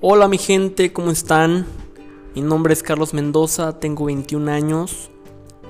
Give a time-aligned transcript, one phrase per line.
[0.00, 1.66] Hola mi gente, ¿cómo están?
[2.36, 5.10] Mi nombre es Carlos Mendoza, tengo 21 años,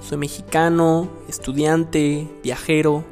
[0.01, 3.05] soy mexicano, estudiante, viajero,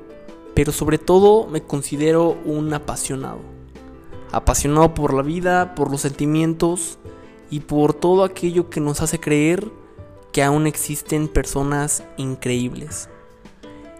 [0.52, 3.38] pero sobre todo me considero un apasionado.
[4.30, 6.98] Apasionado por la vida, por los sentimientos
[7.48, 9.72] y por todo aquello que nos hace creer
[10.32, 13.08] que aún existen personas increíbles.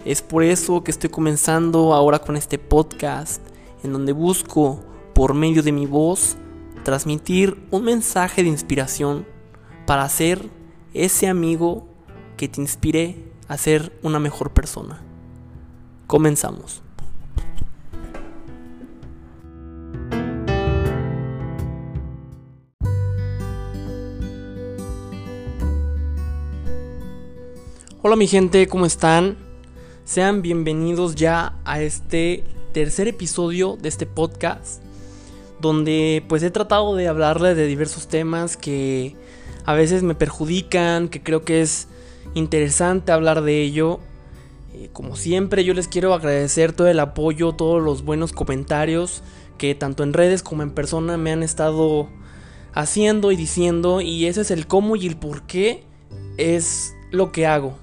[0.05, 3.41] Es por eso que estoy comenzando ahora con este podcast
[3.83, 4.81] en donde busco,
[5.15, 6.37] por medio de mi voz,
[6.87, 9.27] transmitir un mensaje de inspiración
[9.87, 10.49] para ser
[10.95, 11.89] ese amigo
[12.37, 15.03] que te inspire a ser una mejor persona.
[16.07, 16.85] Comenzamos.
[28.01, 29.37] Hola mi gente, ¿cómo están?
[30.05, 34.86] Sean bienvenidos ya a este tercer episodio de este podcast
[35.61, 39.17] donde pues he tratado de hablarle de diversos temas que
[39.65, 41.89] a veces me perjudican, que creo que es
[42.35, 44.01] interesante hablar de ello.
[44.75, 49.23] Eh, como siempre yo les quiero agradecer todo el apoyo, todos los buenos comentarios
[49.59, 52.09] que tanto en redes como en persona me han estado
[52.75, 55.85] haciendo y diciendo y ese es el cómo y el por qué
[56.37, 57.77] es lo que hago.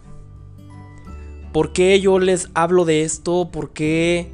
[1.52, 3.50] ¿Por qué yo les hablo de esto?
[3.52, 4.32] ¿Por qué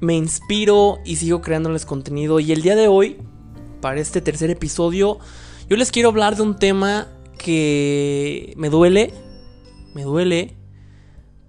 [0.00, 2.40] me inspiro y sigo creándoles contenido.
[2.40, 3.18] Y el día de hoy,
[3.80, 5.18] para este tercer episodio,
[5.68, 9.12] yo les quiero hablar de un tema que me duele,
[9.94, 10.56] me duele,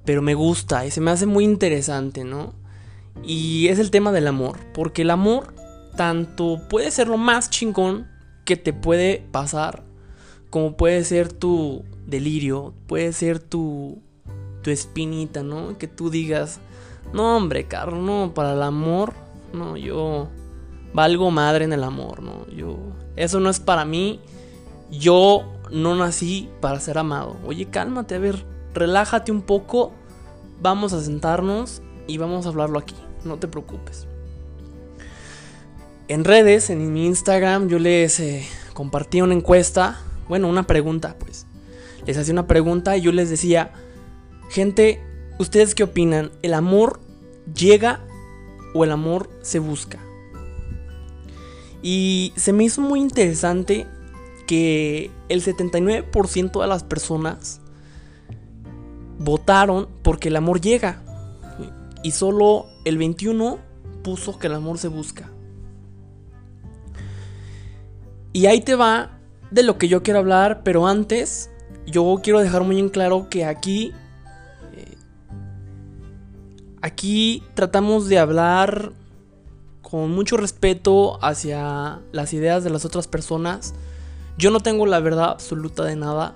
[0.06, 2.54] pero me gusta y se me hace muy interesante, ¿no?
[3.24, 5.54] Y es el tema del amor, porque el amor
[5.96, 8.08] tanto puede ser lo más chingón
[8.46, 9.84] que te puede pasar,
[10.50, 14.02] como puede ser tu delirio, puede ser tu,
[14.62, 15.78] tu espinita, ¿no?
[15.78, 16.60] Que tú digas,
[17.14, 19.14] no, hombre, Carlos, no, para el amor,
[19.54, 20.30] no, yo
[20.94, 22.78] valgo madre en el amor, no, yo,
[23.16, 24.22] eso no es para mí,
[24.90, 27.38] yo no nací para ser amado.
[27.46, 29.92] Oye, cálmate, a ver, relájate un poco,
[30.62, 34.08] vamos a sentarnos y vamos a hablarlo aquí, no te preocupes.
[36.08, 41.46] En redes, en mi Instagram, yo les eh, compartí una encuesta, bueno, una pregunta, pues.
[42.06, 43.72] Les hacía una pregunta y yo les decía,
[44.50, 45.02] gente,
[45.42, 46.30] ¿Ustedes qué opinan?
[46.44, 47.00] ¿El amor
[47.56, 48.00] llega
[48.76, 49.98] o el amor se busca?
[51.82, 53.88] Y se me hizo muy interesante
[54.46, 57.60] que el 79% de las personas
[59.18, 61.02] votaron porque el amor llega.
[62.04, 63.58] Y solo el 21%
[64.04, 65.28] puso que el amor se busca.
[68.32, 69.18] Y ahí te va
[69.50, 71.50] de lo que yo quiero hablar, pero antes
[71.88, 73.92] yo quiero dejar muy en claro que aquí
[76.82, 78.92] Aquí tratamos de hablar
[79.84, 83.74] con mucho respeto hacia las ideas de las otras personas.
[84.38, 86.36] Yo no tengo la verdad absoluta de nada.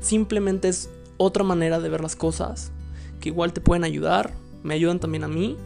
[0.00, 2.72] Simplemente es otra manera de ver las cosas
[3.20, 4.32] que igual te pueden ayudar,
[4.62, 5.56] me ayudan también a mí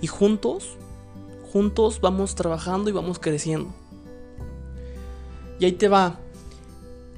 [0.00, 0.76] y juntos,
[1.52, 3.72] juntos vamos trabajando y vamos creciendo.
[5.58, 6.18] Y ahí te va.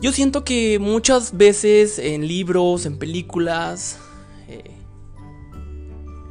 [0.00, 3.98] Yo siento que muchas veces en libros, en películas,
[4.48, 4.81] eh,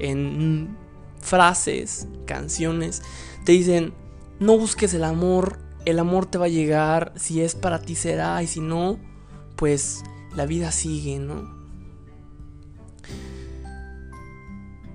[0.02, 0.76] en
[1.20, 3.04] frases, canciones,
[3.46, 3.94] te dicen,
[4.40, 8.42] no busques el amor, el amor te va a llegar, si es para ti será,
[8.44, 9.00] y si no,
[9.56, 10.04] pues
[10.36, 11.62] la vida sigue, ¿no?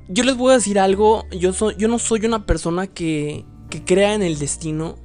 [0.09, 3.85] Yo les voy a decir algo, yo, soy, yo no soy una persona que, que
[3.85, 4.97] crea en el destino.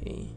[0.00, 0.34] Eh,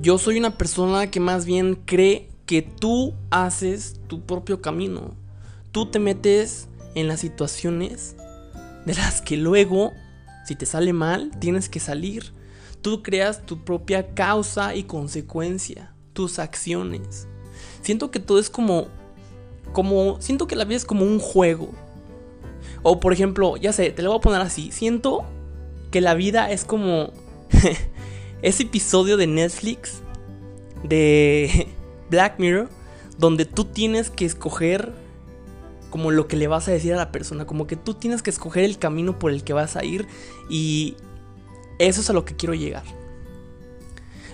[0.00, 5.14] yo soy una persona que más bien cree que tú haces tu propio camino
[5.74, 8.14] tú te metes en las situaciones
[8.86, 9.92] de las que luego,
[10.46, 12.32] si te sale mal, tienes que salir.
[12.80, 17.26] Tú creas tu propia causa y consecuencia, tus acciones.
[17.82, 18.86] Siento que todo es como
[19.72, 21.72] como siento que la vida es como un juego.
[22.84, 24.70] O por ejemplo, ya sé, te lo voy a poner así.
[24.70, 25.24] Siento
[25.90, 27.10] que la vida es como
[28.42, 30.02] ese episodio de Netflix
[30.84, 31.66] de
[32.10, 32.68] Black Mirror
[33.18, 35.03] donde tú tienes que escoger
[35.94, 38.30] como lo que le vas a decir a la persona, como que tú tienes que
[38.30, 40.08] escoger el camino por el que vas a ir
[40.50, 40.96] y
[41.78, 42.82] eso es a lo que quiero llegar.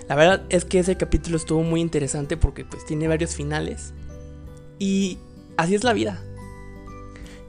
[0.09, 3.93] La verdad es que ese capítulo estuvo muy interesante porque pues tiene varios finales
[4.79, 5.19] y
[5.55, 6.19] así es la vida.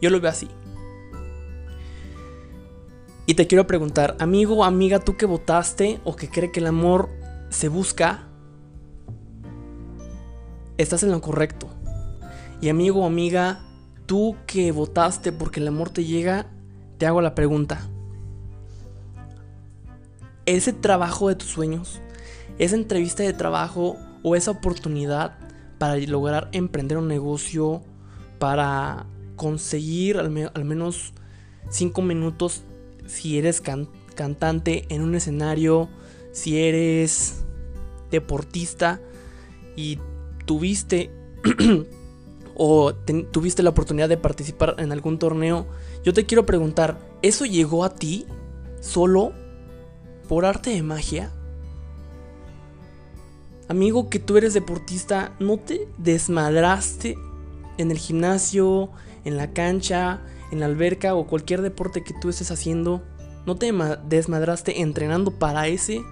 [0.03, 0.51] Yo lo veo así.
[3.25, 6.67] Y te quiero preguntar, amigo o amiga, tú que votaste o que cree que el
[6.67, 7.09] amor
[7.49, 8.29] se busca,
[10.77, 11.71] estás en lo correcto.
[12.61, 13.65] Y amigo o amiga,
[14.07, 16.47] tú que votaste porque el amor te llega,
[16.99, 17.89] te hago la pregunta.
[20.45, 22.01] ese trabajo de tus sueños,
[22.59, 25.39] esa entrevista de trabajo o esa oportunidad
[25.79, 27.83] para lograr emprender un negocio,
[28.39, 29.07] para
[29.37, 31.13] conseguir al, menos
[31.71, 32.63] 5 minutos
[33.07, 33.61] si eres
[34.15, 35.89] cantante en un escenario,
[36.33, 37.45] si eres
[38.11, 39.01] deportista
[39.77, 39.99] y
[40.45, 41.11] tuviste
[42.55, 45.67] o tuviste la oportunidad de participar en algún torneo,
[46.05, 48.27] yo te quiero preguntar, ¿eso llegó a ti
[48.81, 49.33] solo
[50.29, 51.31] por arte de magia?
[53.69, 57.17] Amigo, que tú eres deportista, ¿no te desmadraste
[57.79, 58.91] en el gimnasio,
[59.25, 60.21] en la cancha,
[60.51, 63.03] en la alberca o cualquier deporte que tú estés haciendo?
[63.47, 63.73] ¿No te
[64.09, 66.03] desmadraste entrenando para ese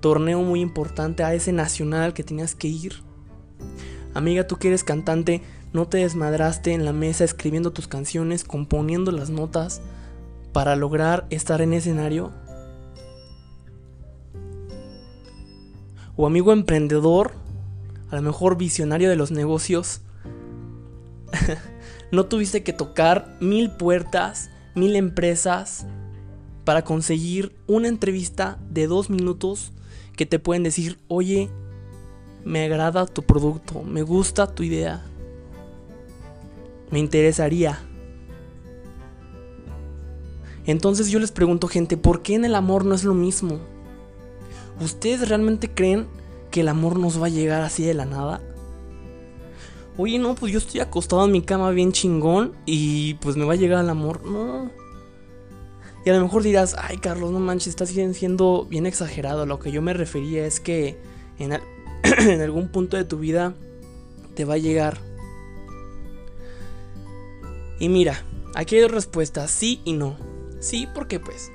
[0.00, 3.02] torneo muy importante, a ese nacional que tenías que ir?
[4.12, 5.42] Amiga, tú que eres cantante,
[5.74, 9.82] ¿no te desmadraste en la mesa escribiendo tus canciones, componiendo las notas
[10.52, 12.32] para lograr estar en escenario?
[16.16, 17.32] O amigo emprendedor,
[18.08, 20.02] a lo mejor visionario de los negocios,
[22.12, 25.86] ¿no tuviste que tocar mil puertas, mil empresas
[26.64, 29.72] para conseguir una entrevista de dos minutos
[30.16, 31.50] que te pueden decir, oye,
[32.44, 35.04] me agrada tu producto, me gusta tu idea,
[36.90, 37.80] me interesaría.
[40.66, 43.60] Entonces yo les pregunto gente, ¿por qué en el amor no es lo mismo?
[44.80, 46.06] ¿Ustedes realmente creen
[46.50, 48.40] que el amor nos va a llegar así de la nada?
[49.96, 53.52] Oye, no, pues yo estoy acostado en mi cama bien chingón y pues me va
[53.52, 54.24] a llegar el amor.
[54.24, 54.70] No.
[56.04, 59.46] Y a lo mejor dirás, ay Carlos, no manches, estás siendo bien exagerado.
[59.46, 60.98] Lo que yo me refería es que
[61.38, 61.52] en,
[62.02, 63.54] en algún punto de tu vida
[64.34, 64.98] te va a llegar.
[67.84, 70.16] Y mira, aquí hay dos respuestas, sí y no.
[70.58, 71.52] Sí, porque pues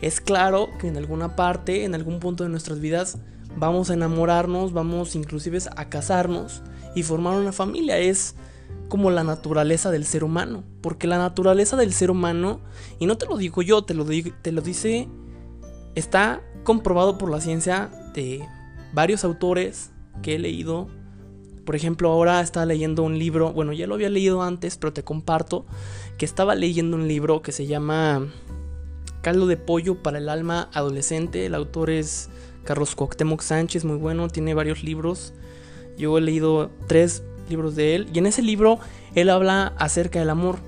[0.00, 3.18] es claro que en alguna parte, en algún punto de nuestras vidas,
[3.56, 6.62] vamos a enamorarnos, vamos inclusive a casarnos
[6.96, 7.98] y formar una familia.
[7.98, 8.36] Es
[8.88, 10.64] como la naturaleza del ser humano.
[10.80, 12.62] Porque la naturaleza del ser humano,
[12.98, 15.08] y no te lo digo yo, te lo, te lo dice,
[15.94, 18.42] está comprobado por la ciencia de
[18.94, 19.90] varios autores
[20.22, 20.88] que he leído.
[21.70, 25.04] Por ejemplo, ahora estaba leyendo un libro, bueno, ya lo había leído antes, pero te
[25.04, 25.66] comparto
[26.18, 28.26] que estaba leyendo un libro que se llama
[29.22, 31.46] Caldo de pollo para el alma adolescente.
[31.46, 32.28] El autor es
[32.64, 35.32] Carlos Cuauhtémoc Sánchez, muy bueno, tiene varios libros.
[35.96, 38.80] Yo he leído tres libros de él y en ese libro
[39.14, 40.58] él habla acerca del amor.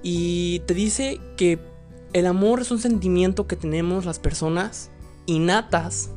[0.00, 1.58] Y te dice que
[2.12, 4.92] el amor es un sentimiento que tenemos las personas
[5.26, 6.12] innatas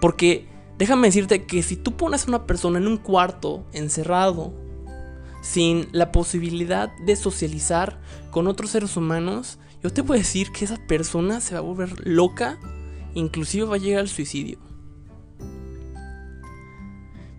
[0.00, 4.52] porque déjame decirte que si tú pones a una persona en un cuarto encerrado,
[5.42, 8.00] sin la posibilidad de socializar
[8.30, 12.06] con otros seres humanos, yo te puedo decir que esa persona se va a volver
[12.06, 12.58] loca,
[13.14, 14.58] inclusive va a llegar al suicidio.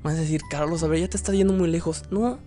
[0.03, 2.03] Vas a decir, Carlos, a ver, ya te está yendo muy lejos.
[2.09, 2.39] No.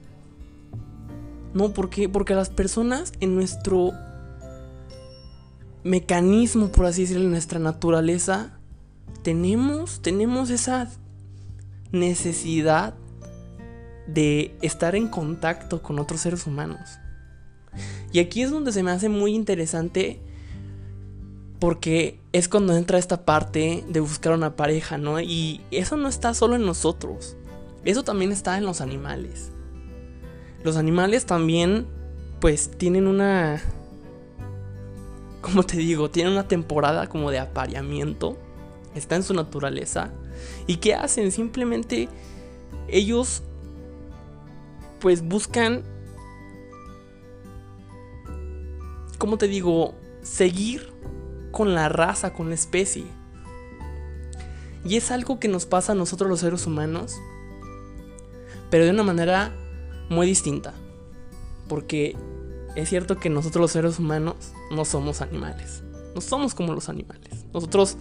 [1.52, 2.08] No, ¿por qué?
[2.08, 3.92] Porque las personas en nuestro
[5.84, 8.59] mecanismo, por así decirlo, en nuestra naturaleza,
[9.22, 10.88] tenemos, tenemos esa
[11.92, 12.94] necesidad
[14.06, 16.98] de estar en contacto con otros seres humanos.
[18.12, 20.20] Y aquí es donde se me hace muy interesante
[21.61, 25.20] porque es cuando entra esta parte de buscar una pareja, ¿no?
[25.20, 27.37] Y eso no está solo en nosotros,
[27.85, 29.52] eso también está en los animales.
[30.64, 31.87] Los animales también,
[32.40, 33.62] pues, tienen una...
[35.40, 36.11] ¿Cómo te digo?
[36.11, 38.37] Tienen una temporada como de apareamiento
[38.94, 40.11] está en su naturaleza.
[40.66, 41.32] ¿Y qué hacen?
[41.32, 42.09] Simplemente
[42.88, 43.42] ellos
[45.00, 45.82] pues buscan,
[49.18, 49.94] ¿cómo te digo?
[50.23, 50.92] Seguir
[51.50, 53.04] con la raza, con la especie.
[54.85, 57.16] Y es algo que nos pasa a nosotros los seres humanos,
[58.70, 59.52] pero de una manera
[60.09, 60.75] muy distinta.
[61.68, 62.16] Porque
[62.76, 65.82] es cierto que nosotros los seres humanos no somos animales.
[66.14, 67.47] No somos como los animales.
[67.52, 67.97] Nosotros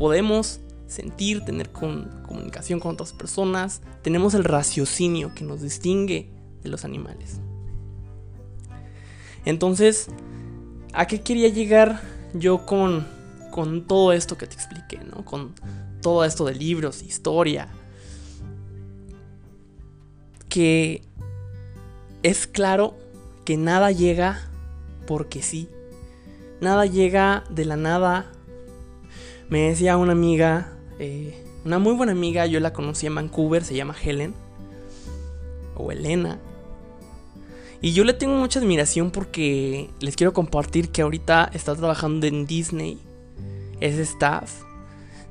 [0.00, 6.30] podemos sentir, tener comunicación con otras personas, tenemos el raciocinio que nos distingue
[6.62, 7.38] de los animales.
[9.44, 10.08] Entonces,
[10.94, 12.00] ¿a qué quería llegar
[12.32, 13.06] yo con,
[13.50, 15.22] con todo esto que te expliqué, ¿no?
[15.22, 15.52] Con
[16.00, 17.68] todo esto de libros, historia.
[20.48, 21.02] Que
[22.22, 22.96] es claro
[23.44, 24.48] que nada llega
[25.06, 25.68] porque sí.
[26.62, 28.32] Nada llega de la nada
[29.50, 33.74] me decía una amiga, eh, una muy buena amiga, yo la conocí en Vancouver, se
[33.74, 34.32] llama Helen,
[35.76, 36.38] o Elena.
[37.82, 42.46] Y yo le tengo mucha admiración porque les quiero compartir que ahorita está trabajando en
[42.46, 42.98] Disney
[43.80, 44.62] ese staff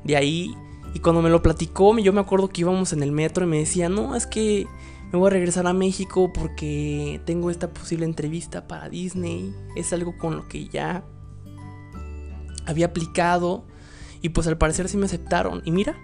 [0.04, 0.54] de ahí.
[0.94, 3.60] Y cuando me lo platicó, yo me acuerdo que íbamos en el metro y me
[3.60, 4.66] decía, no, es que
[5.12, 9.54] me voy a regresar a México porque tengo esta posible entrevista para Disney.
[9.76, 11.04] Es algo con lo que ya
[12.66, 13.66] había aplicado.
[14.22, 15.62] Y pues al parecer sí me aceptaron.
[15.66, 15.96] Y mira,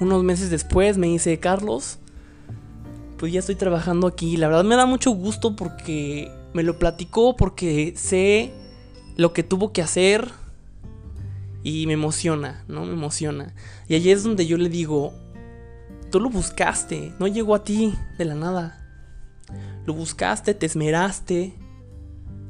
[0.00, 1.98] unos meses después me dice, Carlos,
[3.16, 4.36] pues ya estoy trabajando aquí.
[4.36, 8.52] La verdad me da mucho gusto porque me lo platicó, porque sé
[9.16, 10.30] lo que tuvo que hacer
[11.62, 12.84] y me emociona, ¿no?
[12.84, 13.54] Me emociona.
[13.88, 15.12] Y allí es donde yo le digo,
[16.10, 18.84] tú lo buscaste, no llegó a ti de la nada.
[19.84, 21.54] Lo buscaste, te esmeraste,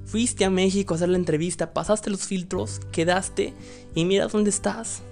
[0.09, 3.53] fuiste a México a hacer la entrevista, pasaste los filtros, quedaste
[3.95, 5.03] y mira dónde estás.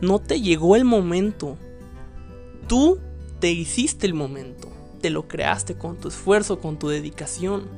[0.00, 1.58] No te llegó el momento.
[2.68, 2.98] Tú
[3.38, 4.68] te hiciste el momento.
[5.02, 7.68] Te lo creaste con tu esfuerzo, con tu dedicación.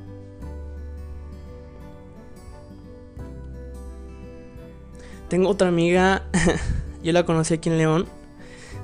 [5.28, 6.22] Tengo otra amiga,
[7.02, 8.06] yo la conocí aquí en León,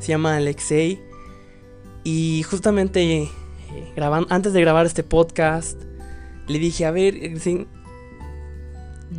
[0.01, 1.01] se llama Alexei.
[2.03, 3.31] Y justamente
[4.29, 5.81] antes de grabar este podcast,
[6.49, 7.15] le dije, a ver,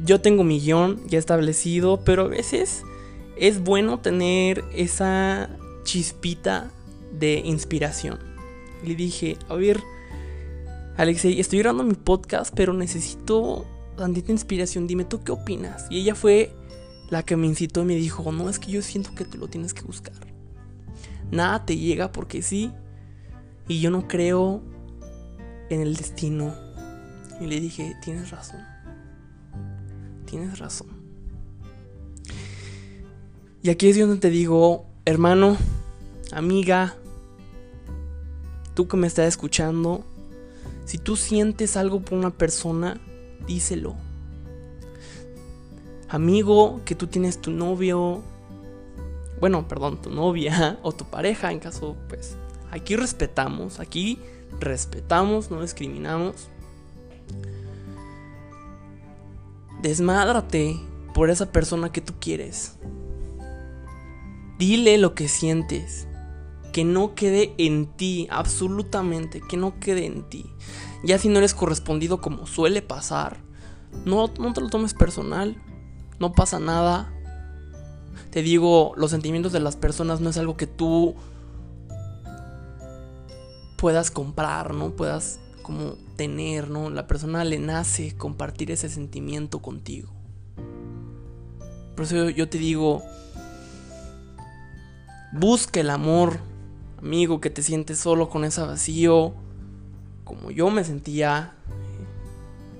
[0.05, 2.83] yo tengo mi guion ya establecido, pero a veces
[3.38, 5.50] es bueno tener esa
[5.83, 6.72] chispita
[7.12, 8.19] de inspiración.
[8.83, 9.81] le dije, a ver,
[10.98, 13.65] Alexei, estoy grabando mi podcast, pero necesito
[13.98, 15.88] tantita inspiración, dime tú qué opinas.
[15.89, 16.51] Y ella fue
[17.10, 19.48] la que me incitó y me dijo, no, es que yo siento que tú lo
[19.48, 20.15] tienes que buscar.
[21.31, 22.72] Nada te llega porque sí.
[23.67, 24.62] Y yo no creo
[25.70, 26.53] en el destino.
[27.39, 28.62] Y le dije, tienes razón.
[30.25, 30.88] Tienes razón.
[33.62, 35.58] Y aquí es donde te digo, hermano,
[36.32, 36.96] amiga,
[38.74, 40.03] tú que me estás escuchando,
[40.86, 43.00] si tú sientes algo por una persona,
[43.48, 43.96] díselo
[46.13, 48.22] amigo, que tú tienes tu novio,
[49.39, 52.38] bueno, perdón, tu novia o tu pareja, en caso, pues,
[52.73, 54.19] aquí respetamos, aquí
[54.59, 56.49] respetamos, no discriminamos.
[59.81, 60.79] Desmádrate
[61.13, 62.77] por esa persona que tú quieres.
[64.57, 66.07] Dile lo que sientes.
[66.71, 70.45] Que no quede en ti, absolutamente, que no quede en ti.
[71.03, 73.37] Ya si no eres correspondido como suele pasar,
[74.05, 75.61] no, no te lo tomes personal
[76.19, 77.11] no pasa nada.
[78.31, 81.15] Te digo, los sentimientos de las personas no es algo que tú
[83.83, 84.91] puedas comprar, ¿no?
[84.91, 86.89] Puedas como tener, ¿no?
[86.89, 90.09] La persona le nace compartir ese sentimiento contigo.
[91.93, 93.03] Por eso yo te digo,
[95.33, 96.39] busca el amor,
[96.97, 99.33] amigo, que te sientes solo con ese vacío,
[100.23, 101.53] como yo me sentía.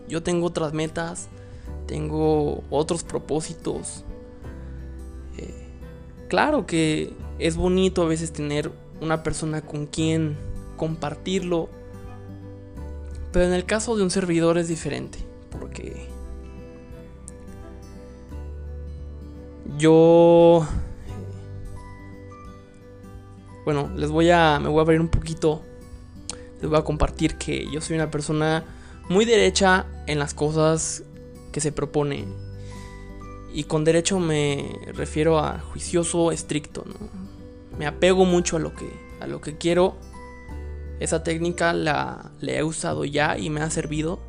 [0.08, 1.28] Yo tengo otras metas,
[1.86, 4.06] tengo otros propósitos.
[5.38, 5.68] Eh,
[6.30, 11.70] claro que es bonito a veces tener una persona con quien compartirlo,
[13.32, 15.20] pero en el caso de un servidor es diferente,
[15.52, 16.08] porque
[19.78, 20.68] yo
[23.66, 25.62] bueno, les voy a me voy a abrir un poquito.
[26.62, 28.64] Les voy a compartir que yo soy una persona
[29.10, 31.04] muy derecha en las cosas
[31.52, 32.26] que se propone.
[33.54, 36.86] Y con derecho me refiero a juicioso, estricto.
[37.78, 38.90] Me apego mucho a lo que,
[39.20, 39.96] a lo que quiero.
[41.00, 44.20] Esa técnica la, he usado ya y me ha servido.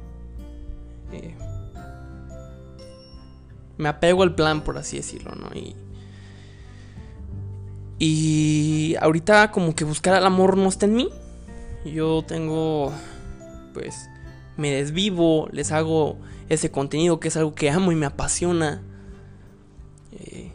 [1.12, 1.34] Eh,
[3.76, 5.48] me apego al plan, por así decirlo, ¿no?
[5.54, 5.76] Y,
[7.98, 11.08] y ahorita como que buscar el amor no está en mí.
[11.84, 12.92] Yo tengo,
[13.72, 14.08] pues,
[14.56, 16.18] me desvivo, les hago
[16.48, 18.82] ese contenido que es algo que amo y me apasiona.
[20.12, 20.52] Eh,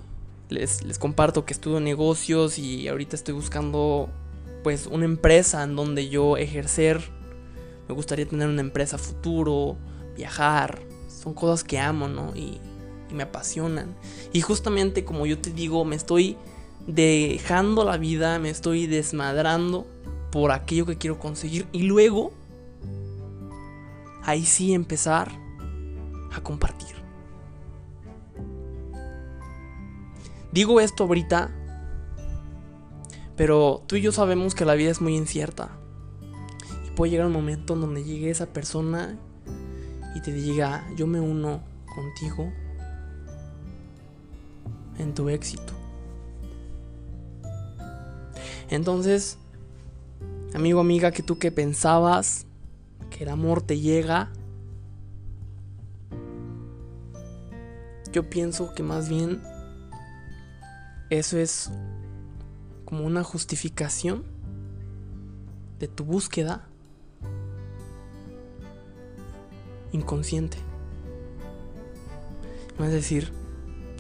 [0.50, 4.10] les, les, comparto que estudio negocios y ahorita estoy buscando
[4.70, 7.02] pues una empresa en donde yo ejercer.
[7.88, 9.78] Me gustaría tener una empresa futuro,
[10.16, 10.80] viajar.
[11.08, 12.36] Son cosas que amo, ¿no?
[12.36, 12.60] Y,
[13.10, 13.96] y me apasionan.
[14.32, 16.38] Y justamente como yo te digo, me estoy
[16.86, 19.88] dejando la vida, me estoy desmadrando
[20.32, 21.66] por aquello que quiero conseguir.
[21.72, 22.32] Y luego,
[24.22, 25.32] ahí sí empezar
[26.32, 26.96] a compartir.
[30.52, 31.59] Digo esto ahorita,
[33.40, 35.70] pero tú y yo sabemos que la vida es muy incierta.
[36.86, 39.18] Y puede llegar un momento en donde llegue esa persona
[40.14, 41.62] y te diga, yo me uno
[41.96, 42.52] contigo
[44.98, 45.72] en tu éxito.
[48.70, 49.38] Entonces,
[50.54, 52.46] amigo, amiga, que tú que pensabas
[53.10, 54.34] que el amor te llega
[58.12, 59.42] yo pienso que más bien
[61.10, 61.72] eso es
[62.90, 64.24] como una justificación
[65.78, 66.68] de tu búsqueda
[69.92, 70.58] inconsciente.
[72.80, 73.32] No es decir,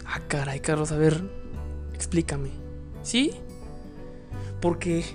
[0.07, 1.23] ah, caray, Carlos, a ver,
[1.93, 2.49] explícame.
[3.03, 3.31] ¿Sí?
[4.59, 5.05] Porque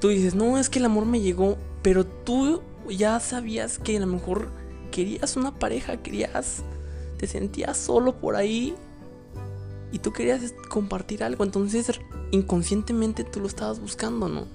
[0.00, 4.00] tú dices, no, es que el amor me llegó, pero tú ya sabías que a
[4.00, 4.48] lo mejor
[4.90, 6.64] querías una pareja, querías,
[7.16, 8.74] te sentías solo por ahí
[9.92, 12.00] y tú querías compartir algo, entonces
[12.32, 14.46] inconscientemente tú lo estabas buscando, ¿no?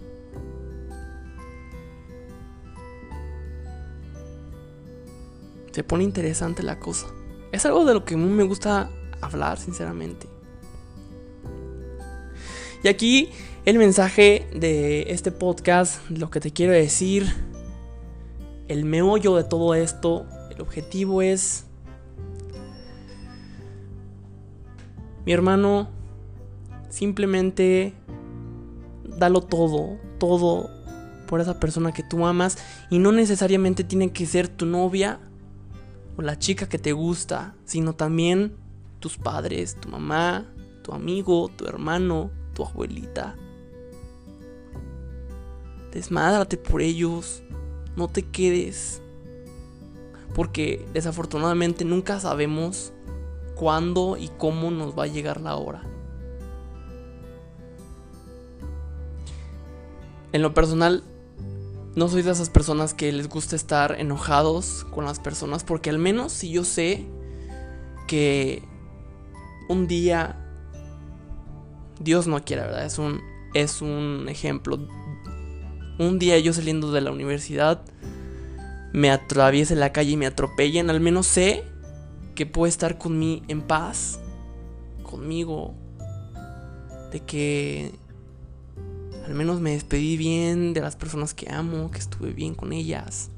[5.72, 7.06] Se pone interesante la cosa.
[7.52, 8.90] Es algo de lo que me gusta
[9.22, 10.28] hablar, sinceramente.
[12.84, 13.30] Y aquí
[13.66, 17.32] el mensaje de este podcast, lo que te quiero decir,
[18.68, 21.67] el meollo de todo esto, el objetivo es,
[25.28, 25.90] mi hermano,
[26.88, 27.94] simplemente
[29.04, 30.70] dalo todo, todo
[31.28, 32.58] por esa persona que tú amas
[32.90, 35.20] y no necesariamente tiene que ser tu novia
[36.16, 38.56] o la chica que te gusta, sino también
[39.02, 40.46] tus padres, tu mamá,
[40.82, 43.36] tu amigo, tu hermano, tu abuelita.
[45.92, 47.44] Desmádrate por ellos,
[47.98, 49.02] no te quedes.
[50.34, 52.94] Porque desafortunadamente nunca sabemos
[53.58, 55.82] cuándo y cómo nos va a llegar la hora.
[60.34, 61.04] En lo personal,
[61.96, 65.98] no soy de esas personas que les gusta estar enojados con las personas porque al
[65.98, 67.08] menos si yo sé
[68.08, 68.62] que
[69.68, 70.38] un día
[72.00, 72.86] Dios no quiere, ¿verdad?
[72.86, 73.20] Es un
[73.54, 74.78] es un ejemplo.
[75.98, 77.84] Un día yo saliendo de la universidad
[78.94, 81.64] me atraviese la calle y me atropellen, al menos sé
[82.38, 84.20] que puedo estar conmigo en paz
[85.02, 85.74] conmigo
[87.12, 87.92] de que
[89.26, 93.32] al menos me despedí bien de las personas que amo, que estuve bien con ellas.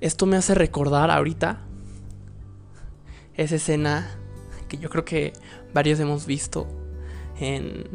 [0.00, 1.58] Esto me hace recordar ahorita
[3.34, 4.08] esa escena
[4.68, 5.32] que yo creo que
[5.74, 6.68] varios hemos visto
[7.40, 7.88] en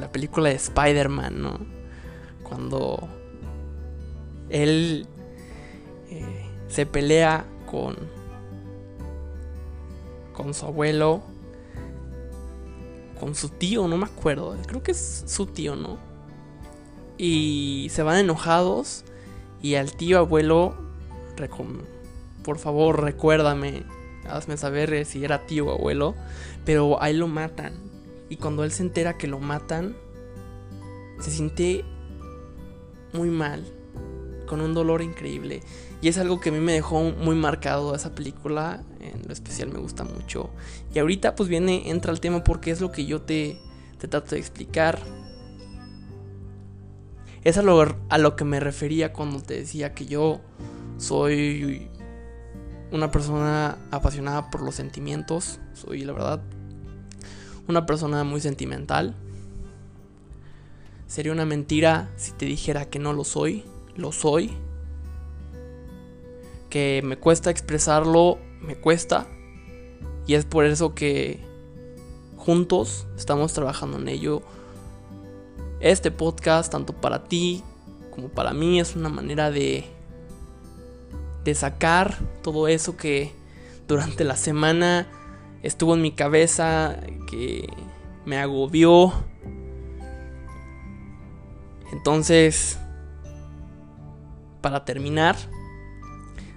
[0.00, 1.58] la película de Spider-Man, ¿no?
[2.42, 3.08] Cuando
[4.48, 5.06] él
[6.08, 7.96] eh, se pelea con
[10.32, 11.22] con su abuelo,
[13.18, 15.98] con su tío, no me acuerdo, creo que es su tío, ¿no?
[17.18, 19.04] Y se van enojados
[19.60, 20.74] y al tío abuelo,
[22.42, 23.84] por favor recuérdame,
[24.26, 26.14] hazme saber si era tío o abuelo,
[26.64, 27.89] pero ahí lo matan.
[28.30, 29.96] Y cuando él se entera que lo matan,
[31.20, 31.84] se siente
[33.12, 33.66] muy mal,
[34.46, 35.60] con un dolor increíble.
[36.00, 39.68] Y es algo que a mí me dejó muy marcado esa película, en lo especial
[39.70, 40.50] me gusta mucho.
[40.94, 43.60] Y ahorita pues viene, entra el tema porque es lo que yo te,
[43.98, 44.98] te trato de explicar.
[47.42, 50.40] Es a lo, a lo que me refería cuando te decía que yo
[50.98, 51.90] soy
[52.92, 55.58] una persona apasionada por los sentimientos.
[55.74, 56.42] Soy, la verdad,
[57.70, 59.14] una persona muy sentimental.
[61.06, 63.64] Sería una mentira si te dijera que no lo soy.
[63.96, 64.52] Lo soy
[66.70, 69.26] que me cuesta expresarlo, me cuesta.
[70.26, 71.40] Y es por eso que
[72.36, 74.42] juntos estamos trabajando en ello.
[75.80, 77.62] Este podcast, tanto para ti
[78.10, 79.84] como para mí, es una manera de,
[81.44, 83.32] de sacar todo eso que
[83.88, 85.08] durante la semana
[85.62, 87.68] estuvo en mi cabeza, que
[88.24, 89.12] me agobió.
[91.92, 92.78] Entonces,
[94.60, 95.36] para terminar,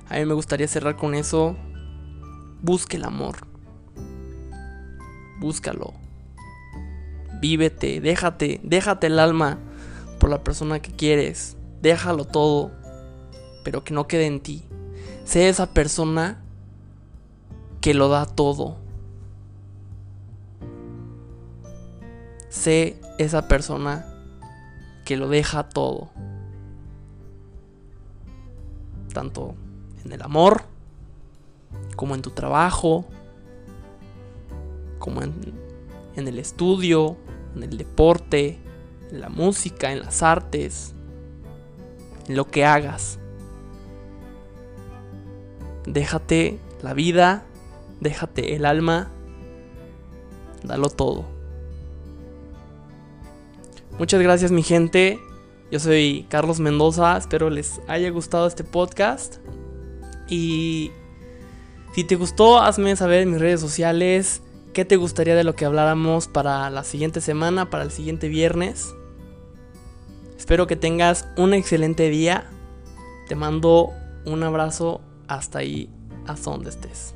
[0.09, 1.55] a mí me gustaría cerrar con eso.
[2.61, 3.47] Busque el amor.
[5.39, 5.93] Búscalo.
[7.41, 9.59] Vívete, déjate, déjate el alma
[10.19, 11.57] por la persona que quieres.
[11.81, 12.71] Déjalo todo,
[13.65, 14.63] pero que no quede en ti.
[15.25, 16.41] Sé esa persona
[17.81, 18.82] que lo da todo.
[22.53, 24.05] Sé esa persona
[25.05, 26.11] que lo deja todo.
[29.11, 29.55] Tanto
[30.05, 30.61] en el amor,
[31.95, 33.05] como en tu trabajo,
[34.99, 35.33] como en,
[36.15, 37.17] el estudio,
[37.55, 38.59] en el deporte,
[39.09, 40.93] en la música, en las artes,
[42.27, 43.17] en lo que hagas.
[45.87, 47.45] Déjate la vida,
[47.99, 49.09] déjate el alma,
[50.63, 51.32] dalo todo.
[53.99, 55.19] Muchas gracias mi gente.
[55.71, 59.37] Yo soy Carlos Mendoza, espero les haya gustado este podcast.
[60.27, 60.91] Y
[61.93, 64.41] si te gustó, hazme saber en mis redes sociales
[64.73, 68.93] qué te gustaría de lo que habláramos para la siguiente semana, para el siguiente viernes.
[70.37, 72.49] Espero que tengas un excelente día.
[73.27, 73.91] Te mando
[74.25, 75.89] un abrazo hasta ahí,
[76.25, 77.13] hasta donde estés.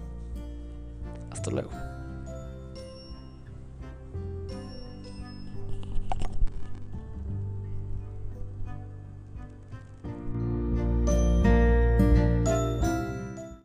[1.31, 1.86] Hasta luego.